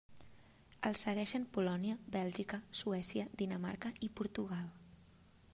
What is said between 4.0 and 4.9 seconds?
i Portugal.